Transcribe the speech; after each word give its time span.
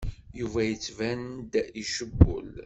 Yuba 0.39 0.61
yettban-d 0.69 1.53
icewwel. 1.81 2.49